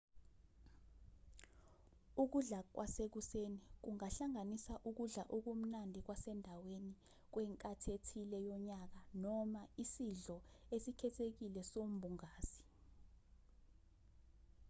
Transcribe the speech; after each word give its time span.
ukudla 2.23 2.59
kwasekuseni 2.75 3.59
kungahlanganisa 3.83 4.73
ukudla 4.89 5.23
okumnandi 5.35 5.99
kwasendaweni 6.05 6.93
kwenkathi 7.33 7.87
ethile 7.95 8.37
yonyaka 8.49 8.99
noma 9.23 9.61
isidlo 9.83 10.37
esikhethekile 10.75 11.61
sombungazi 11.71 12.63